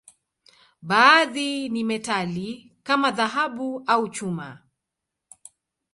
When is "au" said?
3.87-4.03